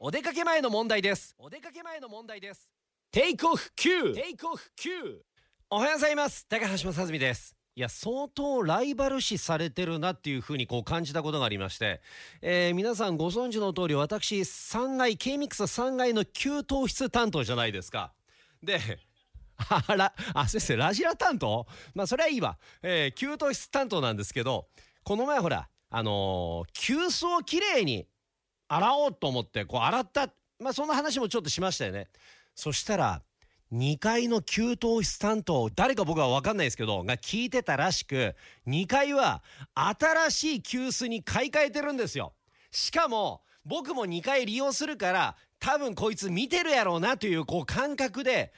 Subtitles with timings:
[0.00, 1.36] お出かけ前の問題です。
[1.38, 2.70] お出かけ前の問題です。
[3.12, 5.27] テイクオフ9テイクオフ9
[5.70, 6.46] おはようございます。
[6.48, 7.54] 高橋正澄です。
[7.76, 12.00] いや相当ライバル視されてるなっていうふうにこう感じたことがありまして、
[12.40, 18.14] えー皆さんご存知の通り私3階 K ミックス3階の給湯室担当じゃないですか。
[18.62, 18.80] で
[19.68, 21.66] あらあ先生ラジラ担当？
[21.94, 24.68] まあそれはいいわ、えー給湯室担当なんですけど
[25.04, 28.08] この前ほらあのー急須をきれいに
[28.68, 30.30] 洗おうと思ってこう洗った。
[30.60, 32.08] まあそんな話もちょっとしましたよね。
[32.54, 33.22] そしたら
[33.72, 38.34] 2階の給湯室担当誰か僕は分かんないですけどが聞いてたらしく
[38.66, 39.42] 2階は
[39.74, 42.32] 新しい急須に買い替えてるんですよ。
[42.70, 48.52] しかも僕も2階利用するから多分こいつ見てるやろうなというこう感覚で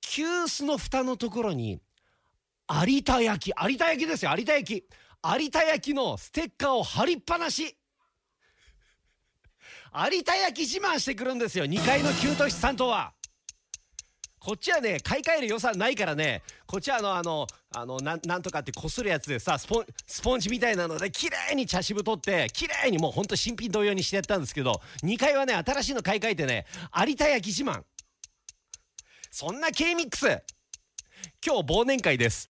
[0.00, 1.80] 急須の蓋のところに
[2.86, 4.84] 有田焼有田焼ですよ有田焼
[5.38, 7.74] 有田焼のステッカーを貼りっぱなし。
[9.90, 13.17] 有田焼自慢してくるんですよ2階の給湯室担当は。
[14.40, 26.66] こっちはね買い替える予算ないからねこっちはあのあのあのなんなんとかってこするやつでさスポンスポンジみたいなので綺麗に茶渋取って綺麗にもうほんと新品同様にしてやったんですけど2階はね新しいの買い替えてね
[27.06, 27.82] 有田焼自慢。
[29.30, 30.26] そんな K ミックス。
[31.44, 32.46] 今日忘年会です。